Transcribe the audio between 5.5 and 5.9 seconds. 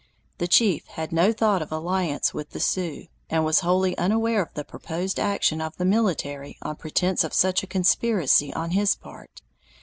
of the